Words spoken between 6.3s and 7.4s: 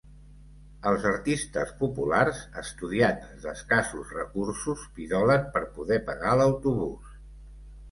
l'autobús.